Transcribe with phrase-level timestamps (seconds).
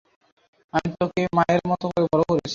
[0.73, 2.49] আমি তোকে মায়ের মতো করে বড় করেছি।